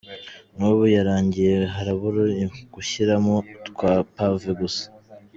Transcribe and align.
N’ubu 0.57 0.83
yarangiye 0.95 1.53
harabura 1.73 2.21
gushyiramo 2.73 3.35
twa 3.69 3.91
pave 4.15 4.49
gusa. 4.59 4.85